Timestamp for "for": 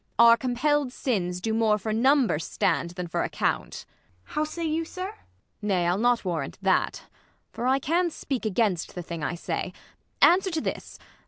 1.77-1.93, 3.07-3.21, 7.51-7.67